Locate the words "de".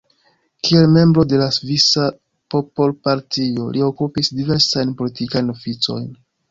1.33-1.41